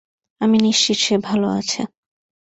[0.41, 1.81] আমি নিশ্চিত সে ভালো আছে।